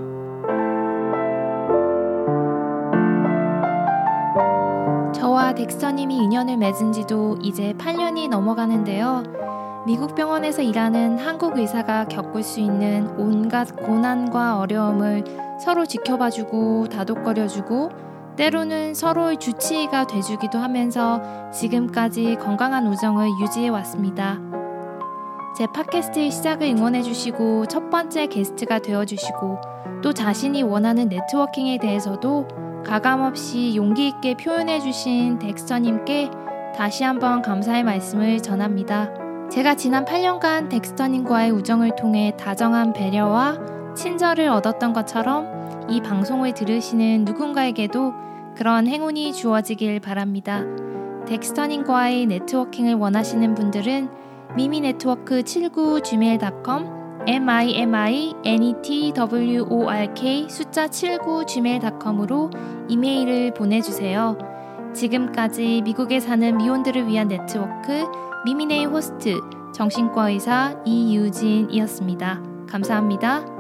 저와 5.14 5.54
덱스터님이 5.56 6.18
인연을 6.18 6.58
맺은 6.58 6.92
지도 6.92 7.38
이제 7.42 7.74
8년이 7.78 8.30
넘어가는데요. 8.30 9.24
미국 9.86 10.16
병원에서 10.16 10.64
일하는 10.64 11.20
한국 11.20 11.58
의사가 11.58 12.06
겪을 12.06 12.42
수 12.42 12.60
있는 12.60 13.08
온갖 13.20 13.76
고난과 13.76 14.60
어려움을 14.60 15.24
서로 15.60 15.86
지켜봐주고 15.86 16.88
다독거려주고 16.90 17.90
때로는 18.36 18.94
서로의 18.94 19.38
주치의가 19.38 20.08
돼주기도 20.08 20.60
하면서 20.60 21.22
지금까지 21.52 22.36
건강한 22.36 22.88
우정을 22.88 23.30
유지해 23.42 23.70
왔습니다. 23.70 24.40
제 25.58 25.68
팟캐스트의 25.68 26.32
시작을 26.32 26.68
응원해주시고 26.68 27.68
첫 27.68 27.90
번째 27.90 28.28
게스트가 28.28 28.80
되어주시고 28.80 29.58
또 30.04 30.12
자신이 30.12 30.64
원하는 30.64 31.08
네트워킹에 31.08 31.78
대해서도 31.78 32.48
가감없이 32.86 33.74
용기 33.76 34.10
있게 34.10 34.36
표현해 34.36 34.82
주신 34.82 35.40
덱스터님께 35.40 36.30
다시 36.76 37.06
한번 37.06 37.42
감사의 37.42 37.84
말씀을 37.84 38.42
전합니다. 38.42 39.10
제가 39.50 39.76
지난 39.76 40.04
8년간 40.04 40.70
덱스터님과의 40.70 41.52
우정을 41.52 41.96
통해 41.96 42.36
다정한 42.38 42.92
배려와 42.92 43.58
친절을 43.96 44.48
얻었던 44.50 44.94
것처럼 44.94 45.88
이 45.90 46.02
방송을 46.02 46.54
들으시는 46.54 47.26
누군가에게도 47.26 48.14
그런 48.56 48.88
행운이 48.88 49.34
주어지길 49.34 50.00
바랍니다. 50.00 50.64
덱스터님과의 51.28 52.28
networking을 52.28 52.94
원하시는 52.96 53.56
분들은 53.56 54.10
미미네트워크 54.56 55.44
79 55.44 56.02
gmail.com 56.04 56.96
miminetwork 57.28 58.36
숫자 60.50 60.88
79 60.88 61.46
gmail.com으로 61.46 62.50
이메일을 62.88 63.54
보내주세요. 63.54 64.38
지금까지 64.94 65.82
미국에 65.84 66.20
사는 66.20 66.58
미혼들을 66.58 67.08
위한 67.08 67.28
네트워크 67.28 68.06
미미네이 68.46 68.86
호스트 68.86 69.40
정신과 69.74 70.30
의사 70.30 70.76
이유진이었습니다. 70.86 72.42
감사합니다. 72.70 73.55